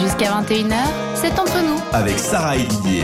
Jusqu'à 0.00 0.30
21h, 0.42 0.74
c'est 1.14 1.38
entre 1.38 1.62
nous. 1.62 1.80
Avec 1.92 2.18
Sarah 2.18 2.56
et 2.56 2.64
Didier. 2.64 3.02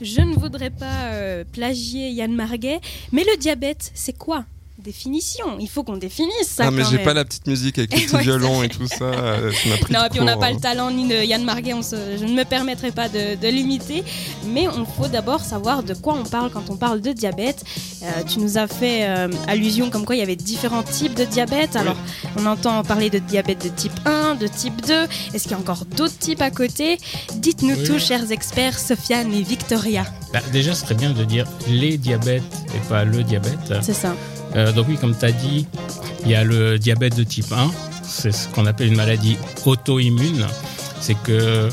Je 0.00 0.20
ne 0.20 0.34
voudrais 0.34 0.70
pas 0.70 1.12
euh, 1.12 1.44
plagier 1.44 2.10
Yann 2.10 2.34
Marguet, 2.34 2.80
mais 3.12 3.22
le 3.22 3.36
diabète, 3.36 3.92
c'est 3.94 4.16
quoi? 4.16 4.44
Définition. 4.82 5.46
Il 5.60 5.68
faut 5.68 5.82
qu'on 5.82 5.96
définisse 5.96 6.48
ça. 6.48 6.64
Ah, 6.66 6.70
mais 6.70 6.82
j'ai 6.90 6.98
pas 6.98 7.14
la 7.14 7.24
petite 7.24 7.46
musique 7.46 7.78
avec 7.78 7.92
les 7.96 8.02
petits 8.02 8.14
Ouais, 8.14 8.22
violons 8.22 8.62
et 8.62 8.68
tout 8.68 8.86
ça. 8.86 9.04
euh, 9.04 9.50
ça 9.52 9.68
m'a 9.70 9.76
pris 9.78 9.92
Non, 9.94 10.04
et 10.04 10.08
puis 10.10 10.20
on 10.20 10.24
n'a 10.24 10.36
pas 10.36 10.46
hein. 10.46 10.52
le 10.54 10.60
talent 10.60 10.90
ni 10.90 11.08
de 11.08 11.14
Yann 11.24 11.42
Marguet, 11.44 11.72
on 11.74 11.82
se- 11.82 12.18
je 12.18 12.24
ne 12.24 12.32
me 12.34 12.44
permettrai 12.44 12.90
pas 12.90 13.08
de, 13.08 13.36
de 13.40 13.48
l'imiter. 13.48 14.04
Mais 14.46 14.68
on 14.68 14.84
faut 14.84 15.08
d'abord 15.08 15.40
savoir 15.40 15.82
de 15.82 15.94
quoi 15.94 16.14
on 16.14 16.24
parle 16.24 16.50
quand 16.50 16.68
on 16.70 16.76
parle 16.76 17.00
de 17.00 17.12
diabète. 17.12 17.64
Euh, 18.02 18.06
tu 18.28 18.38
nous 18.40 18.58
as 18.58 18.66
fait 18.66 19.06
euh, 19.08 19.28
allusion 19.48 19.90
comme 19.90 20.04
quoi 20.04 20.16
il 20.16 20.18
y 20.18 20.22
avait 20.22 20.36
différents 20.36 20.82
types 20.82 21.14
de 21.14 21.24
diabète. 21.24 21.76
Alors, 21.76 21.96
on 22.36 22.46
entend 22.46 22.82
parler 22.82 23.10
de 23.10 23.18
diabète 23.18 23.62
de 23.64 23.68
type 23.68 23.92
1, 24.04 24.34
de 24.34 24.46
type 24.46 24.84
2. 24.86 25.06
Est-ce 25.34 25.44
qu'il 25.44 25.52
y 25.52 25.54
a 25.54 25.58
encore 25.58 25.84
d'autres 25.96 26.18
types 26.18 26.42
à 26.42 26.50
côté? 26.50 26.98
Dites-nous 27.34 27.76
Oui. 27.76 27.84
tout, 27.84 27.98
chers 27.98 28.32
experts, 28.32 28.78
Sofiane 28.78 29.32
et 29.32 29.42
Victoria. 29.42 30.04
Bah, 30.32 30.40
déjà, 30.52 30.74
ce 30.74 30.82
serait 30.82 30.94
bien 30.94 31.10
de 31.10 31.24
dire 31.24 31.46
les 31.68 31.96
diabètes 31.98 32.42
et 32.74 32.88
pas 32.88 33.04
le 33.04 33.22
diabète. 33.22 33.72
C'est 33.82 33.92
ça. 33.94 34.14
Euh, 34.56 34.72
donc 34.72 34.86
oui, 34.88 34.96
comme 35.00 35.16
tu 35.16 35.24
as 35.24 35.32
dit, 35.32 35.66
il 36.24 36.30
y 36.30 36.34
a 36.34 36.44
le 36.44 36.78
diabète 36.78 37.16
de 37.16 37.24
type 37.24 37.52
1. 37.52 37.70
C'est 38.02 38.32
ce 38.32 38.48
qu'on 38.48 38.66
appelle 38.66 38.88
une 38.88 38.96
maladie 38.96 39.36
auto-immune. 39.64 40.46
C'est 41.00 41.16
que 41.22 41.68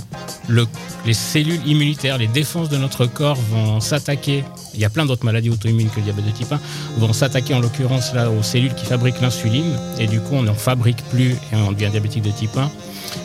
le- 0.47 0.65
les 1.05 1.13
cellules 1.13 1.59
immunitaires, 1.67 2.17
les 2.17 2.27
défenses 2.27 2.69
de 2.69 2.77
notre 2.77 3.05
corps 3.05 3.37
vont 3.51 3.79
s'attaquer. 3.79 4.43
Il 4.73 4.79
y 4.79 4.85
a 4.85 4.89
plein 4.89 5.05
d'autres 5.05 5.25
maladies 5.25 5.49
auto-immunes 5.49 5.89
que 5.89 5.97
le 5.97 6.03
diabète 6.03 6.25
de 6.25 6.31
type 6.31 6.51
1. 6.51 6.59
Vont 6.97 7.13
s'attaquer 7.13 7.53
en 7.53 7.59
l'occurrence 7.59 8.13
là 8.13 8.29
aux 8.31 8.41
cellules 8.43 8.73
qui 8.73 8.85
fabriquent 8.85 9.21
l'insuline. 9.21 9.75
Et 9.99 10.07
du 10.07 10.19
coup, 10.19 10.35
on 10.35 10.43
n'en 10.43 10.53
fabrique 10.55 11.03
plus 11.09 11.31
et 11.31 11.55
on 11.55 11.71
devient 11.71 11.89
diabétique 11.91 12.23
de 12.23 12.31
type 12.31 12.55
1. 12.57 12.71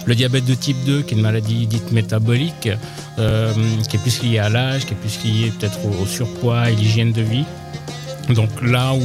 Le 0.07 0.15
diabète 0.15 0.45
de 0.45 0.55
type 0.55 0.77
2, 0.85 1.03
qui 1.03 1.15
est 1.15 1.17
une 1.17 1.23
maladie 1.23 1.67
dite 1.67 1.93
métabolique, 1.93 2.69
euh, 3.19 3.53
qui 3.89 3.97
est 3.97 4.01
plus 4.01 4.23
liée 4.23 4.39
à 4.39 4.49
l'âge, 4.49 4.85
qui 4.87 4.93
est 4.95 4.97
plus 4.97 5.19
liée 5.25 5.53
peut-être 5.59 5.79
au, 5.87 6.03
au 6.03 6.07
surpoids 6.07 6.71
et 6.71 6.75
l'hygiène 6.75 7.13
de 7.13 7.23
vie. 7.23 7.45
Donc 8.31 8.49
là 8.63 8.95
où 8.95 9.01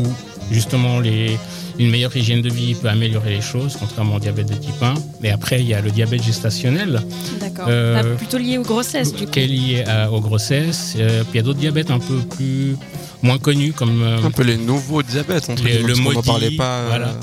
justement 0.52 1.00
les, 1.00 1.38
une 1.78 1.90
meilleure 1.90 2.16
hygiène 2.16 2.42
de 2.42 2.50
vie 2.50 2.76
peut 2.76 2.90
améliorer 2.90 3.32
les 3.36 3.42
choses, 3.42 3.78
contrairement 3.80 4.16
au 4.16 4.20
diabète 4.20 4.48
de 4.50 4.56
type 4.56 4.82
1. 4.82 4.94
Et 5.24 5.30
après, 5.32 5.62
il 5.62 5.68
y 5.68 5.74
a 5.74 5.82
le 5.82 5.92
diabète 5.92 6.24
gestationnel, 6.24 7.02
D'accord. 7.40 7.66
Euh, 7.70 8.02
Bah, 8.04 8.10
plutôt 8.18 8.38
lié 8.38 8.58
aux 8.58 8.64
grossesses, 8.64 9.14
du 9.14 9.26
coup. 9.26 9.32
qui 9.32 9.40
est 9.40 9.48
lié 9.48 9.84
à- 9.86 10.12
aux 10.12 10.22
grossesses. 10.22 10.96
Euh, 10.98 11.22
puis 11.24 11.34
il 11.34 11.38
y 11.38 11.40
a 11.40 11.44
d'autres 11.44 11.60
diabètes 11.60 11.92
un 11.92 12.00
peu 12.00 12.18
plus 12.20 12.76
moins 13.22 13.38
connus, 13.38 13.74
comme 13.74 14.02
euh, 14.02 14.24
Un 14.24 14.32
peu 14.32 14.44
les 14.44 14.58
nouveaux 14.58 15.04
diabètes, 15.04 15.50
entre 15.50 15.64
Les- 15.64 15.72
guillemets, 15.78 15.88
le 15.88 15.96
maudit, 15.96 16.26
parlait 16.28 16.52
pas. 16.58 16.80
euh, 16.80 16.86
voilà. 16.90 17.16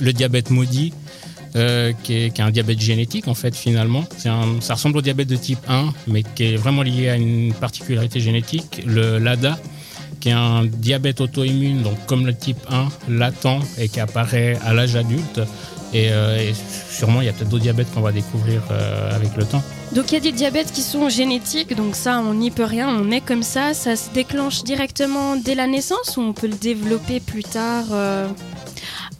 le 0.00 0.12
diabète 0.12 0.50
maudit, 0.50 0.92
euh, 1.56 1.92
qui, 2.04 2.14
est, 2.14 2.30
qui 2.30 2.40
est 2.40 2.44
un 2.44 2.50
diabète 2.50 2.80
génétique 2.80 3.26
en 3.28 3.34
fait 3.34 3.54
finalement. 3.56 4.04
C'est 4.16 4.28
un- 4.28 4.60
ça 4.60 4.74
ressemble 4.74 4.96
au 4.98 5.02
diabète 5.02 5.28
de 5.28 5.36
type 5.36 5.58
1, 5.68 5.92
mais 6.06 6.22
qui 6.22 6.44
est 6.44 6.56
vraiment 6.56 6.82
lié 6.82 7.08
à 7.10 7.16
une 7.16 7.52
particularité 7.52 8.20
génétique, 8.20 8.82
le 8.86 9.18
LADA, 9.18 9.58
qui 10.20 10.28
est 10.28 10.32
un 10.32 10.64
diabète 10.66 11.20
auto-immune, 11.20 11.82
donc 11.82 11.94
comme 12.06 12.26
le 12.26 12.34
type 12.34 12.58
1, 12.70 12.88
latent 13.08 13.60
et 13.78 13.88
qui 13.88 14.00
apparaît 14.00 14.58
à 14.64 14.72
l'âge 14.72 14.96
adulte. 14.96 15.40
Et, 15.92 16.12
euh, 16.12 16.38
et 16.38 16.54
sûrement, 16.88 17.20
il 17.20 17.26
y 17.26 17.28
a 17.28 17.32
peut-être 17.32 17.48
d'autres 17.48 17.62
diabètes 17.62 17.92
qu'on 17.92 18.00
va 18.00 18.12
découvrir 18.12 18.62
euh, 18.70 19.14
avec 19.14 19.36
le 19.36 19.44
temps. 19.44 19.62
Donc 19.92 20.12
il 20.12 20.14
y 20.14 20.18
a 20.18 20.20
des 20.20 20.30
diabètes 20.30 20.70
qui 20.70 20.82
sont 20.82 21.08
génétiques, 21.08 21.74
donc 21.74 21.96
ça 21.96 22.20
on 22.20 22.34
n'y 22.34 22.52
peut 22.52 22.64
rien, 22.64 22.88
on 22.88 23.10
est 23.10 23.20
comme 23.20 23.42
ça, 23.42 23.74
ça 23.74 23.96
se 23.96 24.10
déclenche 24.10 24.62
directement 24.62 25.34
dès 25.34 25.56
la 25.56 25.66
naissance 25.66 26.16
ou 26.16 26.20
on 26.20 26.32
peut 26.32 26.46
le 26.46 26.54
développer 26.54 27.18
plus 27.18 27.42
tard 27.42 27.86
euh, 27.90 28.28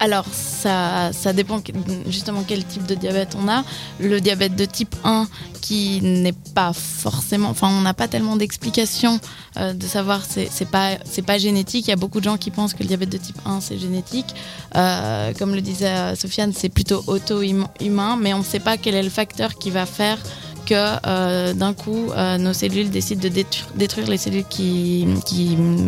Alors, 0.03 0.25
ça, 0.33 1.13
ça 1.13 1.35
dépend 1.35 1.63
justement 2.07 2.43
quel 2.47 2.65
type 2.65 2.87
de 2.87 2.95
diabète 2.95 3.37
on 3.39 3.49
a. 3.49 3.65
Le 4.01 4.19
diabète 4.19 4.57
de 4.57 4.65
type 4.65 4.97
1, 5.05 5.29
qui 5.61 6.01
n'est 6.03 6.33
pas 6.33 6.73
forcément. 6.73 7.51
Enfin, 7.51 7.69
on 7.71 7.83
n'a 7.83 7.95
pas 7.95 8.09
tellement 8.09 8.37
d'explications 8.37 9.21
euh, 9.59 9.75
de 9.75 9.87
savoir 9.87 10.23
c'est 10.25 10.69
pas, 10.69 10.97
pas 11.27 11.39
génétique. 11.39 11.87
Il 11.87 11.91
y 11.91 11.93
a 11.93 11.97
beaucoup 11.97 12.19
de 12.19 12.25
gens 12.25 12.39
qui 12.39 12.51
pensent 12.51 12.73
que 12.73 12.83
le 12.83 12.89
diabète 12.89 13.11
de 13.11 13.19
type 13.19 13.39
1, 13.45 13.61
c'est 13.61 13.79
génétique. 13.79 14.35
Euh, 14.75 15.33
comme 15.39 15.55
le 15.55 15.61
disait 15.61 15.87
euh, 15.87 16.17
Sofiane, 16.17 16.53
c'est 16.55 16.71
plutôt 16.71 17.05
auto-humain, 17.07 18.19
mais 18.19 18.33
on 18.33 18.39
ne 18.39 18.45
sait 18.45 18.59
pas 18.59 18.79
quel 18.79 18.95
est 18.95 19.03
le 19.03 19.11
facteur 19.11 19.55
qui 19.57 19.71
va 19.71 19.85
faire 19.87 20.19
que 20.67 21.53
d'un 21.53 21.75
coup, 21.75 22.13
nos 22.39 22.53
cellules 22.53 22.91
décident 22.91 23.23
de 23.23 23.45
détruire, 23.75 24.09
les 24.09 24.19
cellules 24.19 24.45
qui, 24.45 25.07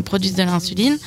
produisent 0.04 0.34
de 0.34 0.42
l'insuline. 0.42 0.98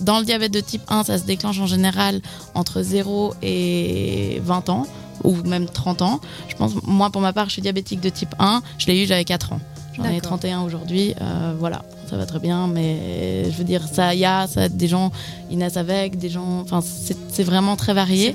Dans 0.00 0.18
le 0.18 0.24
diabète 0.24 0.52
de 0.52 0.60
type 0.60 0.82
1, 0.88 1.04
ça 1.04 1.18
se 1.18 1.24
déclenche 1.24 1.58
en 1.60 1.66
général 1.66 2.20
entre 2.54 2.82
0 2.82 3.34
et 3.42 4.40
20 4.44 4.68
ans, 4.68 4.86
ou 5.24 5.34
même 5.44 5.66
30 5.66 6.02
ans. 6.02 6.20
Je 6.48 6.54
pense, 6.56 6.72
moi, 6.84 7.10
pour 7.10 7.20
ma 7.20 7.32
part, 7.32 7.46
je 7.46 7.52
suis 7.52 7.62
diabétique 7.62 8.00
de 8.00 8.08
type 8.08 8.34
1. 8.38 8.62
Je 8.78 8.86
l'ai 8.86 9.02
eu, 9.02 9.06
j'avais 9.06 9.24
4 9.24 9.52
ans. 9.52 9.60
J'en 9.96 10.04
ai 10.04 10.16
D'accord. 10.16 10.38
31 10.38 10.62
aujourd'hui. 10.62 11.14
euh, 11.20 11.54
voilà, 11.58 11.82
ça 12.08 12.16
va 12.16 12.26
très 12.26 12.38
bien. 12.38 12.66
Mais 12.66 13.50
je 13.50 13.56
veux 13.56 13.64
dire, 13.64 13.82
ça, 13.90 14.14
y 14.14 14.24
a 14.24 14.46
ça, 14.46 14.68
des 14.68 14.88
gens, 14.88 15.10
ils 15.50 15.58
naissent 15.58 15.78
avec, 15.78 16.18
des 16.18 16.28
gens. 16.28 16.60
Enfin, 16.60 16.80
c'est 16.82 17.44
vraiment 17.44 17.76
très 17.76 17.94
varié. 17.94 18.32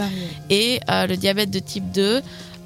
Et 0.49 0.79
euh, 0.89 1.05
le 1.07 1.17
diabète 1.17 1.51
de 1.51 1.59
type 1.59 1.91
2, 1.91 2.21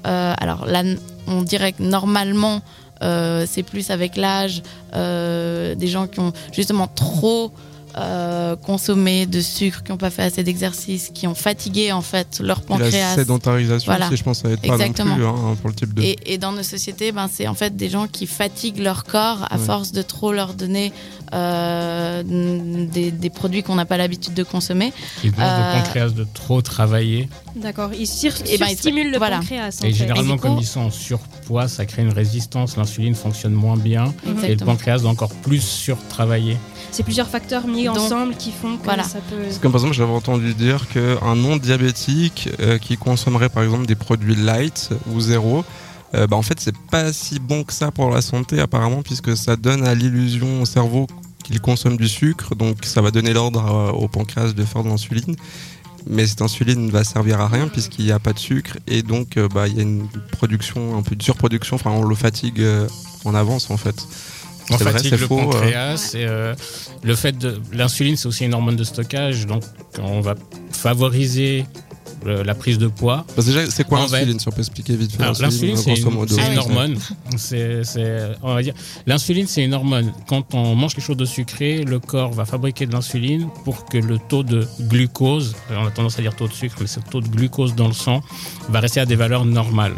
euh, 0.06 0.34
alors 0.38 0.66
là, 0.66 0.82
on 1.26 1.42
dirait 1.42 1.72
que 1.72 1.82
normalement, 1.82 2.62
c'est 3.00 3.62
plus 3.62 3.90
avec 3.90 4.16
l'âge 4.16 4.62
des 4.94 5.88
gens 5.88 6.06
qui 6.06 6.20
ont 6.20 6.32
justement 6.52 6.86
trop 6.86 7.52
euh, 7.98 8.56
consommé 8.56 9.26
de 9.26 9.40
sucre, 9.40 9.82
qui 9.82 9.90
n'ont 9.90 9.96
pas 9.98 10.10
fait 10.10 10.22
assez 10.22 10.42
d'exercice, 10.44 11.10
qui 11.14 11.26
ont 11.26 11.34
fatigué 11.34 11.92
en 11.92 12.02
fait 12.02 12.40
leur 12.40 12.58
et 12.58 12.60
la 12.60 12.66
pancréas. 12.66 13.14
sédentarisation, 13.14 13.90
Voilà. 13.90 14.06
aussi, 14.08 14.16
je 14.18 14.22
pense, 14.22 14.40
ça 14.42 14.50
aide 14.50 14.60
pas 14.60 14.74
Exactement. 14.74 15.10
non 15.10 15.14
plus 15.16 15.26
hein, 15.26 15.56
pour 15.60 15.70
le 15.70 15.74
type 15.76 15.94
2. 15.94 16.02
Et, 16.02 16.16
et 16.26 16.38
dans 16.38 16.52
nos 16.52 16.62
sociétés, 16.62 17.12
ben, 17.12 17.28
c'est 17.32 17.48
en 17.48 17.54
fait 17.54 17.74
des 17.76 17.88
gens 17.88 18.06
qui 18.06 18.26
fatiguent 18.26 18.80
leur 18.80 19.04
corps 19.04 19.46
à 19.50 19.56
Ouais. 19.56 19.64
force 19.64 19.92
de 19.92 20.02
trop 20.02 20.32
leur 20.32 20.52
donner 20.54 20.92
euh, 21.32 22.22
des, 22.24 23.10
des 23.10 23.30
produits 23.30 23.62
qu'on 23.62 23.74
n'a 23.74 23.84
pas 23.84 23.96
l'habitude 23.96 24.34
de 24.34 24.42
consommer. 24.42 24.92
Ils 25.24 25.32
pensent 25.32 25.44
Euh, 25.46 25.74
le 25.78 25.82
pancréas 25.82 26.08
de 26.10 26.26
trop 26.34 26.60
travailler. 26.62 27.28
D'accord, 27.56 27.90
il 27.98 28.06
sur, 28.06 28.32
Eh 28.46 28.58
ben, 28.58 28.66
il 28.70 28.76
stimule 28.76 29.10
le 29.10 29.18
voilà. 29.18 29.38
pancréas 29.38 29.64
en 29.64 29.68
Et 29.68 29.72
fait. 29.72 29.92
généralement, 29.92 30.34
Et 30.34 30.36
du 30.36 30.42
coup- 30.42 30.48
comme 30.48 30.58
ils 30.58 30.66
sont 30.66 30.80
en 30.80 30.90
surpoids, 30.90 31.68
ça 31.68 31.86
crée 31.86 32.02
une 32.02 32.12
résistance, 32.12 32.76
l'insuline 32.76 33.14
fonctionne 33.14 33.52
moins 33.54 33.76
bien. 33.76 34.12
Et 34.44 34.54
le 34.54 34.64
pancréas 34.64 34.98
doit 34.98 35.10
encore 35.10 35.32
plus 35.34 35.60
surtravailler. 35.62 36.56
C'est 36.90 37.02
plusieurs 37.02 37.28
facteurs 37.28 37.66
mis 37.66 37.85
Donc, 37.86 37.98
ensemble 37.98 38.36
qui 38.36 38.52
font 38.52 38.76
que 38.76 38.84
voilà. 38.84 39.04
ça 39.04 39.18
peut... 39.20 39.36
Parce 39.42 39.58
que, 39.58 39.68
par 39.68 39.76
exemple, 39.76 39.94
j'avais 39.94 40.12
entendu 40.12 40.54
dire 40.54 40.88
qu'un 40.88 41.34
non-diabétique 41.34 42.48
euh, 42.60 42.78
qui 42.78 42.96
consommerait 42.96 43.48
par 43.48 43.62
exemple 43.62 43.86
des 43.86 43.94
produits 43.94 44.36
light 44.36 44.90
ou 45.12 45.20
zéro, 45.20 45.64
euh, 46.14 46.26
bah, 46.26 46.36
en 46.36 46.42
fait, 46.42 46.60
c'est 46.60 46.76
pas 46.90 47.12
si 47.12 47.38
bon 47.38 47.64
que 47.64 47.72
ça 47.72 47.90
pour 47.90 48.10
la 48.10 48.22
santé 48.22 48.60
apparemment, 48.60 49.02
puisque 49.02 49.36
ça 49.36 49.56
donne 49.56 49.86
à 49.86 49.94
l'illusion 49.94 50.62
au 50.62 50.66
cerveau 50.66 51.06
qu'il 51.46 51.60
consomme 51.60 51.96
du 51.96 52.08
sucre, 52.08 52.56
donc 52.56 52.84
ça 52.84 53.00
va 53.00 53.12
donner 53.12 53.32
l'ordre 53.32 53.64
euh, 53.64 53.92
au 53.92 54.08
pancréas 54.08 54.52
de 54.52 54.64
faire 54.64 54.82
de 54.82 54.88
l'insuline. 54.88 55.36
Mais 56.08 56.26
cette 56.26 56.42
insuline 56.42 56.86
ne 56.86 56.90
va 56.90 57.04
servir 57.04 57.40
à 57.40 57.48
rien 57.48 57.68
puisqu'il 57.68 58.04
n'y 58.04 58.12
a 58.12 58.18
pas 58.18 58.32
de 58.32 58.38
sucre 58.38 58.78
et 58.86 59.02
donc 59.02 59.36
euh, 59.36 59.48
bah, 59.48 59.66
il 59.66 59.76
y 59.76 59.80
a 59.80 59.82
une 59.82 60.08
production, 60.32 60.96
un 60.96 61.02
peu 61.02 61.16
de 61.16 61.22
surproduction, 61.22 61.76
enfin 61.76 61.90
on 61.90 62.02
le 62.02 62.14
fatigue 62.14 62.60
euh, 62.60 62.88
en 63.24 63.34
avance 63.34 63.70
en 63.70 63.76
fait. 63.76 63.96
On 64.70 64.76
vrai, 64.76 64.92
fatigue 64.92 65.10
c'est 65.10 65.20
le 65.20 65.26
faux, 65.26 65.38
euh. 65.38 65.44
pancréas. 65.44 66.12
et, 66.14 66.24
euh, 66.26 66.54
le 67.02 67.14
fait 67.14 67.36
de 67.36 67.60
l'insuline, 67.72 68.16
c'est 68.16 68.26
aussi 68.26 68.44
une 68.44 68.54
hormone 68.54 68.76
de 68.76 68.84
stockage, 68.84 69.46
donc 69.46 69.62
on 70.02 70.20
va 70.20 70.34
favoriser 70.72 71.64
euh, 72.26 72.42
la 72.42 72.54
prise 72.54 72.78
de 72.78 72.88
poids. 72.88 73.24
Parce 73.36 73.46
déjà, 73.46 73.70
c'est 73.70 73.86
quoi 73.86 74.00
l'insuline 74.00 74.40
Si 74.40 74.48
on 74.48 74.50
peut 74.50 74.60
expliquer 74.60 74.96
vite 74.96 75.12
fait 75.12 75.22
l'insuline, 75.22 75.76
c'est 75.76 75.94
une, 75.94 76.08
une 76.52 76.58
hormone. 76.58 76.96
C'est, 77.36 77.84
c'est- 77.84 78.32
on 78.42 78.54
va 78.54 78.62
dire, 78.62 78.74
l'insuline, 79.06 79.46
c'est 79.46 79.62
une 79.64 79.74
hormone. 79.74 80.12
Quand 80.28 80.52
on 80.54 80.74
mange 80.74 80.94
quelque 80.94 81.04
chose 81.04 81.16
de 81.16 81.24
sucré, 81.24 81.84
le 81.84 82.00
corps 82.00 82.32
va 82.32 82.44
fabriquer 82.44 82.86
de 82.86 82.92
l'insuline 82.92 83.48
pour 83.64 83.84
que 83.84 83.98
le 83.98 84.18
taux 84.18 84.42
de 84.42 84.66
glucose, 84.80 85.54
on 85.70 85.86
a 85.86 85.90
tendance 85.90 86.18
à 86.18 86.22
dire 86.22 86.34
taux 86.34 86.48
de 86.48 86.52
sucre, 86.52 86.76
mais 86.80 86.86
c'est 86.86 87.04
le 87.04 87.10
taux 87.10 87.20
de 87.20 87.28
glucose 87.28 87.74
dans 87.76 87.86
le 87.88 87.94
sang, 87.94 88.20
va 88.68 88.80
rester 88.80 89.00
à 89.00 89.06
des 89.06 89.16
valeurs 89.16 89.44
normales. 89.44 89.94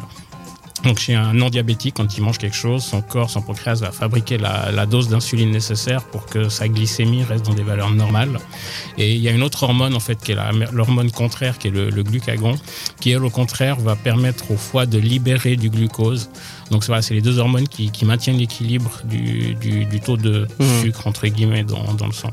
Donc 0.89 0.99
chez 1.01 1.15
un 1.15 1.35
non-diabétique, 1.35 1.97
quand 1.99 2.17
il 2.17 2.23
mange 2.23 2.39
quelque 2.39 2.57
chose, 2.57 2.83
son 2.83 3.03
corps, 3.03 3.29
son 3.29 3.43
pancréas 3.43 3.75
va 3.75 3.93
fabriquer 3.93 4.39
la, 4.39 4.73
la 4.73 4.87
dose 4.87 5.09
d'insuline 5.11 5.51
nécessaire 5.51 6.03
pour 6.03 6.25
que 6.25 6.49
sa 6.49 6.67
glycémie 6.67 7.23
reste 7.25 7.45
dans 7.45 7.53
des 7.53 7.63
valeurs 7.63 7.91
normales. 7.91 8.41
Et 8.97 9.15
il 9.15 9.21
y 9.21 9.29
a 9.29 9.33
une 9.33 9.43
autre 9.43 9.63
hormone 9.65 9.95
en 9.95 10.01
fait 10.01 10.19
qui 10.25 10.33
est 10.33 10.37
l'hormone 10.73 11.11
contraire, 11.11 11.59
qui 11.59 11.69
est 11.69 11.71
le, 11.71 11.91
le 11.91 12.03
glucagon, 12.03 12.55
qui 13.01 13.11
elle 13.11 13.23
au 13.23 13.29
contraire 13.31 13.77
va 13.77 13.97
permettre 13.97 14.51
au 14.51 14.57
foie 14.57 14.87
de 14.87 14.99
libérer 14.99 15.57
du 15.57 15.69
glucose. 15.69 16.31
Donc 16.71 16.85
c'est 16.85 16.89
voilà, 16.89 17.03
c'est 17.03 17.15
les 17.15 17.21
deux 17.23 17.39
hormones 17.39 17.69
qui, 17.69 17.91
qui 17.91 18.07
maintiennent 18.07 18.39
l'équilibre 18.39 18.91
du, 19.05 19.55
du- 19.57 19.85
du 19.85 20.01
taux 20.01 20.17
de 20.17 20.49
Mhm. 20.59 20.81
sucre 20.83 21.07
entre 21.07 21.27
guillemets 21.27 21.65
dans, 21.65 21.93
dans 21.95 22.07
le 22.07 22.13
sang. 22.13 22.31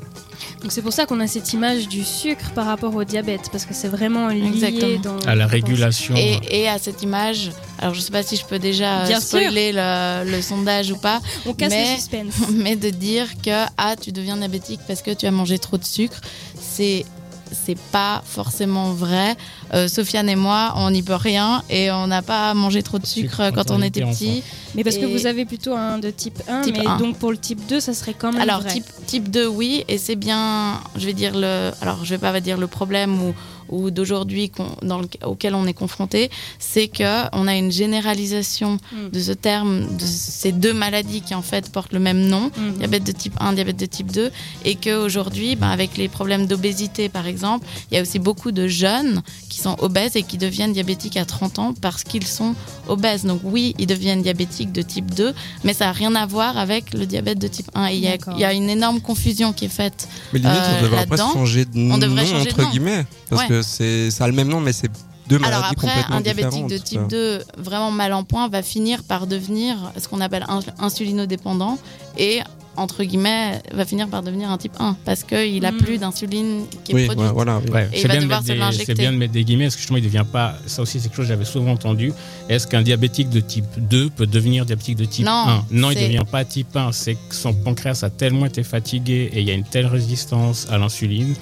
Donc 0.62 0.72
c'est 0.72 0.82
pour 0.82 0.94
ça 0.94 1.06
qu'on 1.06 1.20
a 1.20 1.28
cette 1.28 1.54
image 1.54 1.88
du 1.88 2.04
sucre 2.04 2.52
par 2.54 2.66
rapport 2.66 2.96
au 2.96 3.04
diabète, 3.04 3.50
parce 3.52 3.66
que 3.66 3.74
c'est 3.74 3.88
vraiment 3.88 4.28
lié 4.30 4.46
Exactement. 4.48 5.00
dans... 5.20 5.28
À 5.28 5.36
la 5.36 5.48
régulation. 5.48 6.16
Et, 6.16 6.40
et 6.50 6.68
à 6.70 6.78
cette 6.80 7.04
image, 7.04 7.52
alors 7.80 7.94
je 7.94 8.00
sais 8.02 8.12
pas 8.12 8.24
si 8.24 8.36
je 8.36 8.46
peux 8.46 8.60
déjà 8.60 9.02
euh, 9.04 9.08
Bien 9.08 9.20
spoiler 9.20 9.72
le, 9.74 10.30
le 10.32 10.42
sondage 10.42 10.92
ou 10.92 10.98
pas, 10.98 11.20
On 11.46 11.54
casse 11.54 11.72
Mais- 11.72 11.92
le 11.92 11.96
suspense. 12.00 12.50
mais 12.54 12.76
de 12.76 12.90
dire 12.90 13.28
que 13.44 13.66
ah 13.78 13.96
tu 14.00 14.12
deviens 14.12 14.38
diabétique 14.38 14.82
parce 14.88 15.02
que 15.02 15.12
tu 15.12 15.26
as 15.26 15.32
mangé 15.32 15.60
trop 15.60 15.78
de 15.78 15.86
sucre, 15.86 16.20
c'est 16.60 17.06
c'est 17.52 17.78
pas 17.92 18.22
forcément 18.26 18.92
vrai. 18.92 19.36
Euh, 19.74 19.88
Sofiane 19.88 20.30
et 20.30 20.36
moi, 20.36 20.74
on 20.78 20.92
n'y 20.92 21.04
peut 21.04 21.16
rien 21.16 21.64
et 21.70 21.92
on 21.92 22.08
n'a 22.08 22.22
pas 22.22 22.54
mangé 22.54 22.84
trop 22.84 23.00
de 23.00 23.06
sucre 23.06 23.52
quand 23.54 23.72
on 23.72 23.82
était 23.82 24.02
petit. 24.02 24.44
Mais 24.76 24.84
parce 24.84 24.98
que 24.98 25.06
vous 25.06 25.26
avez 25.26 25.46
plutôt 25.46 25.74
un 25.74 25.98
de 26.00 26.10
type 26.10 26.42
1, 26.48 26.62
Type 26.62 26.78
mais 26.78 26.88
1. 26.88 26.98
donc 26.98 27.18
pour 27.18 27.32
le 27.32 27.38
type 27.38 27.66
2, 27.68 27.80
ça 27.80 27.94
serait 27.94 28.14
quand 28.14 28.32
même 28.32 28.42
Alors 28.42 28.62
vrai. 28.62 28.72
type, 28.72 28.86
type 29.06 29.30
2 29.30 29.48
oui 29.48 29.84
et 29.88 29.98
c'est 29.98 30.16
bien 30.16 30.82
je 30.98 31.06
vais 31.06 31.14
dire 31.14 31.32
le 31.36 31.72
alors 31.82 32.04
je 32.04 32.10
vais 32.10 32.18
pas 32.18 32.40
dire 32.42 32.58
le 32.58 32.68
problème 32.68 33.22
ou, 33.22 33.34
ou 33.70 33.92
d'aujourd'hui 33.92 34.50
qu'on- 34.50 34.76
dans 34.82 35.00
le- 35.00 35.08
auquel 35.26 35.56
on 35.56 35.66
est 35.66 35.74
confronté 35.74 36.30
c'est 36.60 36.88
que 36.88 37.26
on 37.34 37.48
a 37.48 37.56
une 37.56 37.72
généralisation 37.72 38.78
Mm. 38.92 39.10
de 39.14 39.20
ce 39.20 39.32
terme 39.32 39.82
de 39.98 40.04
ces 40.06 40.52
deux 40.52 40.74
maladies 40.74 41.22
qui 41.22 41.34
en 41.36 41.42
fait 41.42 41.72
portent 41.72 41.94
le 41.94 42.00
même 42.00 42.28
nom 42.28 42.52
Mhm. 42.58 42.74
diabète 42.78 43.04
de 43.04 43.12
type 43.12 43.34
1 43.40 43.54
diabète 43.54 43.78
de 43.78 43.86
type 43.86 44.12
2 44.12 44.32
et 44.64 44.76
que 44.76 45.04
aujourd'hui 45.04 45.56
ben, 45.56 45.70
avec 45.70 45.98
les 45.98 46.08
problèmes 46.08 46.46
d'obésité 46.48 47.10
par 47.10 47.28
exemple 47.28 47.66
il 47.92 47.96
y 47.96 47.98
a 47.98 48.02
aussi 48.02 48.20
beaucoup 48.20 48.52
de 48.52 48.68
jeunes 48.68 49.22
qui 49.50 49.60
sont 49.60 49.76
obèses 49.80 50.16
et 50.16 50.24
qui 50.24 50.38
deviennent 50.38 50.74
diabétiques 50.74 51.18
à 51.18 51.26
30 51.26 51.60
ans 51.60 51.74
parce 51.82 52.04
qu'ils 52.04 52.28
sont 52.28 52.56
obèses 52.88 53.24
donc 53.26 53.42
oui 53.44 53.74
ils 53.80 53.88
deviennent 53.88 54.22
diabétiques 54.22 54.72
de 54.72 54.82
type 54.82 55.14
2 55.14 55.34
mais 55.64 55.74
ça 55.74 55.86
n'a 55.86 55.92
rien 55.92 56.14
à 56.16 56.26
voir 56.26 56.58
avec 56.58 56.94
le 56.94 57.06
diabète 57.06 57.40
de 57.40 57.48
type 57.48 57.70
1. 57.74 57.88
Et 57.88 57.96
il 57.96 58.02
y, 58.02 58.08
a- 58.08 58.12
D'accord. 58.12 58.34
il 58.38 58.42
y 58.42 58.46
a 58.46 58.54
une 58.54 58.70
énorme 58.70 59.00
confusion 59.02 59.54
qui 59.54 59.66
est 59.66 59.70
faite. 59.70 60.08
Mais 60.34 60.40
limite, 60.40 60.56
Euh, 60.58 60.80
on 60.80 60.84
devrait 60.84 61.18
changer 61.34 61.66
de 61.66 61.78
nom, 61.78 61.98
devrait 61.98 62.26
changer 62.26 62.46
de 62.46 62.50
entre 62.52 62.62
nom. 62.64 62.70
guillemets. 62.70 63.06
Parce 63.30 63.42
Ouais. 63.44 63.48
que 63.48 63.55
c'est, 63.64 64.12
ça 64.12 64.26
a 64.26 64.28
le 64.28 64.34
même 64.34 64.48
nom, 64.48 64.60
mais 64.60 64.74
c'est 64.74 64.90
deux 65.28 65.40
maladies 65.40 65.58
Alors 65.58 65.72
après, 65.72 65.88
complètement 65.88 66.16
un 66.18 66.22
diabétique 66.22 66.68
de 66.68 66.78
type 66.78 67.00
quoi. 67.00 67.08
2 67.08 67.44
vraiment 67.58 67.90
mal 67.92 68.14
en 68.14 68.24
point 68.24 68.48
va 68.48 68.62
finir 68.62 69.02
par 69.04 69.26
devenir 69.28 69.76
ce 69.98 70.08
qu'on 70.08 70.22
appelle 70.22 70.46
ins- 70.48 70.62
insulinodépendant 70.78 71.78
et 72.18 72.42
entre 72.78 73.04
guillemets 73.06 73.62
va 73.74 73.86
finir 73.86 74.08
par 74.10 74.22
devenir 74.22 74.52
un 74.52 74.58
type 74.58 74.74
1 74.80 74.98
parce 75.06 75.24
qu'il 75.24 75.66
a 75.66 75.72
Mm. 75.72 75.78
plus 75.78 75.98
d'insuline 75.98 76.66
qui 76.84 76.92
est 76.92 76.96
Oui, 76.96 77.06
produite. 77.06 77.26
ouais, 77.26 77.32
voilà. 77.34 77.60
oui. 77.66 77.72
Ouais, 77.72 77.90
c'est 77.94 78.02
va 78.04 78.08
bien, 78.10 78.18
de 78.18 78.22
devoir 78.24 78.40
mettre 78.42 78.48
se 78.48 78.52
des- 78.54 78.60
l'injecter. 78.60 78.86
c'est 78.88 78.94
bien 79.02 79.12
de 79.14 79.18
mettre 79.18 79.32
des 79.34 79.46
guillemets, 79.46 79.64
parce 79.66 79.76
que 79.76 79.80
justement, 79.80 79.98
il 79.98 80.04
devient 80.04 80.26
pas. 80.30 80.56
Ça 80.68 80.82
aussi, 80.82 81.00
c'est 81.00 81.08
quelque 81.08 81.16
chose 81.16 81.26
que 81.26 81.30
j'avais 81.30 81.46
souvent 81.46 81.72
entendu. 81.72 82.12
Est-ce 82.50 82.68
qu'un 82.68 82.82
diabétique 82.82 83.30
de 83.30 83.40
type 83.40 83.66
2 83.78 84.10
peut 84.10 84.28
devenir 84.28 84.66
diabétique 84.66 84.98
de 84.98 85.06
type 85.06 85.26
Non, 85.26 85.32
1 85.48 85.66
Non, 85.72 85.90
il 85.92 85.98
ne 86.00 86.04
devient 86.04 86.24
pas 86.30 86.44
type 86.44 86.76
1. 86.76 86.92
C'est 86.92 87.16
que 87.16 87.34
son 87.34 87.54
pancréas 87.54 88.02
a 88.04 88.10
tellement 88.10 88.46
été 88.46 88.62
fatigué 88.62 89.30
et 89.34 89.40
il 89.40 89.48
y 89.48 89.52
a 89.52 89.54
une 89.54 89.64
telle 89.64 89.88
résistance 89.88 90.68
à 90.70 90.78
l'insuline 90.78 91.34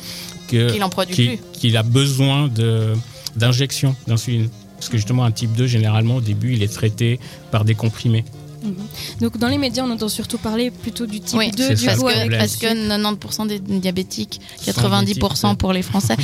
Qu'il 0.68 0.84
en 0.84 0.90
produit 0.90 1.16
qu'il 1.16 1.38
plus. 1.38 1.60
qu'il 1.60 1.78
a 1.78 1.84
besoin 1.84 2.48
de- 2.48 2.94
d'injection 3.36 3.96
d'insuline. 4.08 4.50
Parce 4.78 4.90
que 4.90 4.98
justement, 4.98 5.24
un 5.24 5.32
type 5.32 5.54
2, 5.54 5.66
généralement, 5.66 6.18
au 6.18 6.22
début, 6.22 6.54
il 6.54 6.62
est 6.64 6.74
traité 6.74 7.20
par 7.52 7.64
des 7.66 7.74
comprimés. 7.76 8.26
Mhm. 8.63 8.75
Donc 9.21 9.38
dans 9.38 9.48
les 9.48 9.57
médias, 9.57 9.83
on 9.86 9.92
entend 9.92 10.10
surtout 10.10 10.38
parler 10.38 10.71
plutôt 10.71 11.06
du 11.06 11.19
type 11.19 11.38
Oui, 11.38 11.51
2 11.51 11.63
c'est 11.68 11.75
du 11.75 11.81
ça, 11.81 11.88
parce 11.88 12.00
coup, 12.00 12.06
que, 12.06 12.12
avec 12.12 12.21
problème. 12.21 12.39
parce 12.39 12.56
que 12.56 13.44
90% 13.44 13.48
des 13.48 13.60
diabétiques, 13.60 14.42
Sont 14.57 14.71
90% 14.71 15.06
des 15.06 15.13
types 15.13 15.57
pour 15.60 15.74
les 15.74 15.81
Français, 15.81 16.15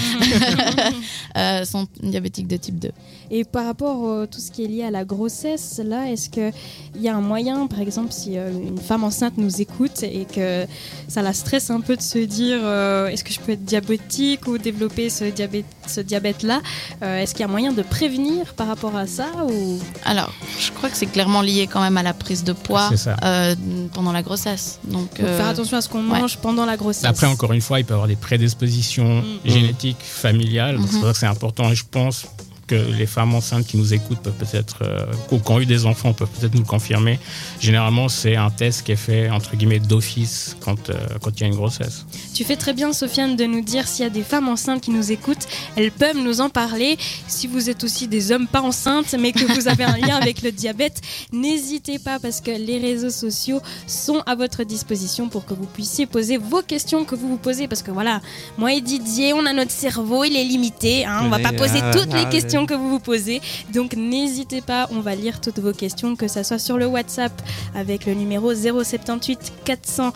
euh, 1.38 1.66
sont 1.66 1.88
diabétiques 2.02 2.48
de 2.48 2.58
type 2.58 2.80
2. 2.80 2.92
Et 3.32 3.44
par 3.44 3.66
rapport 3.66 4.22
à 4.22 4.28
tout 4.28 4.40
ce 4.40 4.50
qui 4.50 4.64
est 4.64 4.68
lié 4.68 4.84
à 4.84 4.92
la 4.92 5.06
grossesse, 5.06 5.80
là, 5.84 6.10
est-ce 6.10 6.30
qu'il 6.30 6.52
y 7.00 7.08
a 7.08 7.16
un 7.16 7.22
moyen, 7.22 7.68
par 7.68 7.80
exemple, 7.80 8.12
si 8.12 8.38
euh, 8.38 8.50
une 8.52 8.80
femme 8.80 9.04
enceinte 9.04 9.34
nous 9.38 9.62
écoute 9.62 10.02
et 10.04 10.26
que 10.26 10.66
ça 11.08 11.22
la 11.22 11.34
stresse 11.34 11.70
un 11.70 11.82
peu 11.82 11.96
de 11.96 12.02
se 12.02 12.18
dire 12.18 12.60
euh, 12.64 13.08
est-ce 13.08 13.24
que 13.24 13.32
je 13.32 13.40
peux 13.40 13.52
être 13.52 13.64
diabétique 13.66 14.48
ou 14.48 14.58
développer 14.58 15.10
ce 15.10 15.26
diabète, 15.26 15.66
ce 15.88 16.00
euh, 16.02 17.20
est-ce 17.20 17.34
qu'il 17.34 17.42
y 17.42 17.44
a 17.44 17.48
moyen 17.48 17.72
de 17.72 17.84
prévenir 17.84 18.54
par 18.56 18.68
rapport 18.68 18.96
à 18.96 19.06
ça 19.06 19.28
ou... 19.48 19.80
Alors, 20.06 20.34
je 20.60 20.72
crois 20.72 20.90
que 20.90 20.98
c'est 20.98 21.06
clairement 21.06 21.42
lié 21.42 21.68
quand 21.72 21.82
même 21.82 21.98
à 21.98 22.04
la 22.04 22.14
prise 22.30 22.44
de 22.44 22.54
poids 22.54 22.92
euh, 23.24 23.56
pendant 23.92 24.12
la 24.12 24.22
grossesse. 24.22 24.80
Donc, 24.84 25.00
Donc, 25.00 25.20
euh, 25.20 25.36
faire 25.38 25.48
attention 25.48 25.78
à 25.78 25.82
ce 25.82 25.90
qu'on 25.90 26.08
ouais. 26.12 26.20
mange 26.22 26.38
pendant 26.38 26.64
la 26.64 26.78
grossesse. 26.78 27.06
Après, 27.06 27.26
encore 27.26 27.54
une 27.54 27.62
fois, 27.62 27.80
il 27.80 27.86
peut 27.86 27.94
y 27.94 27.96
avoir 27.96 28.08
des 28.08 28.16
prédispositions 28.16 29.22
Mm. 29.24 29.50
génétiques, 29.50 29.98
familiales. 30.00 30.78
Mhm. 30.78 30.86
C'est 30.88 30.98
pour 31.00 31.08
ça 31.08 31.14
que 31.14 31.18
c'est 31.18 31.26
important. 31.26 31.72
Et 31.72 31.76
je 31.76 31.86
pense 31.90 32.28
que 32.70 32.76
les 32.76 33.08
femmes 33.08 33.34
enceintes 33.34 33.66
qui 33.66 33.78
nous 33.78 33.94
écoutent 33.96 34.20
peuvent 34.20 34.34
peut-être, 34.34 34.84
euh, 34.84 35.06
ou 35.32 35.40
qui 35.40 35.52
ont 35.52 35.60
eu 35.60 35.66
des 35.66 35.86
enfants, 35.88 36.14
peuvent 36.14 36.30
peut-être 36.30 36.54
nous 36.54 36.62
le 36.62 36.68
confirmer. 36.68 37.20
Généralement, 37.60 38.10
c'est 38.10 38.36
un 38.36 38.52
test 38.52 38.84
qui 38.84 38.92
est 38.92 39.04
fait, 39.08 39.30
entre 39.30 39.56
guillemets, 39.56 39.80
d'office 39.80 40.56
quand, 40.60 40.90
euh, 40.90 40.94
quand 41.22 41.32
il 41.36 41.42
y 41.42 41.44
a 41.46 41.48
une 41.48 41.56
grossesse. 41.56 42.06
Tu 42.36 42.44
fais 42.44 42.56
très 42.56 42.74
bien, 42.74 42.94
Sofiane, 42.94 43.36
de 43.36 43.46
nous 43.46 43.62
dire 43.62 43.88
s'il 43.88 44.04
y 44.04 44.08
a 44.08 44.12
des 44.12 44.22
femmes 44.22 44.48
enceintes 44.48 44.82
qui 44.82 44.92
nous 44.92 45.12
écoutent. 45.12 45.48
Elles 45.76 45.92
peuvent 45.92 46.18
nous 46.18 46.42
en 46.42 46.50
parler. 46.50 46.98
Si 47.28 47.48
vous 47.48 47.70
êtes 47.72 47.84
aussi 47.84 48.08
des 48.08 48.32
hommes 48.32 48.48
pas 48.48 48.62
enceintes, 48.62 49.16
mais 49.20 49.32
que 49.32 49.46
vous 49.56 49.68
avez 49.68 49.84
un 49.84 49.98
lien 49.98 50.16
avec 50.16 50.44
le 50.44 50.52
diabète, 50.52 51.02
n'hésitez 51.34 51.98
pas 51.98 52.20
parce 52.20 52.40
que 52.40 52.52
les 52.52 52.78
réseaux 52.78 53.10
sociaux 53.10 53.62
sont 53.88 54.22
à 54.28 54.36
votre 54.36 54.64
disposition 54.64 55.28
pour 55.28 55.46
que 55.46 55.56
vous 55.56 55.66
puissiez 55.66 56.06
poser 56.06 56.38
vos 56.38 56.62
questions 56.62 57.04
que 57.04 57.16
vous 57.16 57.30
vous 57.30 57.38
posez. 57.38 57.68
Parce 57.68 57.82
que 57.82 57.92
voilà, 57.92 58.22
moi 58.60 58.74
et 58.74 58.82
Didier, 58.82 59.34
on 59.34 59.46
a 59.48 59.54
notre 59.54 59.72
cerveau, 59.72 60.24
il 60.24 60.36
est 60.36 60.44
limité. 60.44 61.06
hein. 61.06 61.22
on 61.24 61.30
va 61.30 61.40
pas 61.40 61.54
poser 61.54 61.80
ah, 61.82 61.92
toutes 61.92 62.14
les 62.14 62.20
allez. 62.20 62.30
Questions 62.60 62.66
que 62.66 62.74
vous 62.74 62.90
vous 62.90 63.00
posez. 63.00 63.42
Donc 63.74 63.96
n'hésitez 63.96 64.62
pas, 64.62 64.88
on 64.92 65.02
va 65.02 65.16
lire 65.16 65.42
toutes 65.42 65.60
vos 65.60 65.74
questions, 65.74 66.16
que 66.16 66.28
ça 66.28 66.44
soit 66.44 66.60
sur 66.60 66.78
le 66.78 66.86
WhatsApp 66.86 67.32
avec 67.76 68.06
le 68.06 68.14
numéro 68.14 68.54
078 68.54 69.54
400 69.66 70.14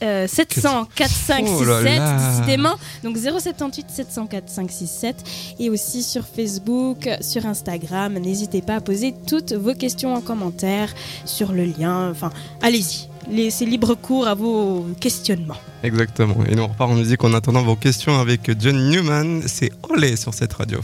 euh, 0.00 0.28
700 0.28 0.86
4567 0.94 2.00
Oh 2.00 2.38
décidément 2.38 2.74
donc 3.02 3.16
078 3.16 3.86
704 3.90 4.48
567 4.48 5.16
et 5.58 5.70
aussi 5.70 6.04
sur 6.04 6.24
Facebook 6.24 7.08
sur 7.20 7.44
Instagram 7.46 8.12
n'hésitez 8.12 8.62
pas 8.62 8.76
à 8.76 8.80
poser 8.80 9.12
toutes 9.26 9.54
vos 9.54 9.74
questions 9.74 10.14
en 10.14 10.20
commentaire 10.20 10.94
sur 11.24 11.50
le 11.50 11.64
lien 11.64 12.12
enfin 12.12 12.30
allez-y 12.62 13.08
c'est 13.50 13.64
libre 13.64 13.96
cours 13.96 14.28
à 14.28 14.36
vos 14.36 14.86
questionnements 15.00 15.56
Exactement. 15.82 16.34
Et 16.48 16.54
nous 16.54 16.62
on 16.62 16.68
repart 16.68 16.90
en 16.90 16.94
musique 16.94 17.22
en 17.22 17.32
attendant 17.34 17.62
vos 17.62 17.76
questions 17.76 18.18
avec 18.18 18.50
John 18.58 18.90
Newman. 18.90 19.42
C'est 19.46 19.70
Olé 19.88 20.16
sur 20.16 20.34
cette 20.34 20.52
radio. 20.52 20.80